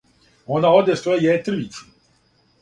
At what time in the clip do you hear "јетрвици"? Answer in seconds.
1.27-1.85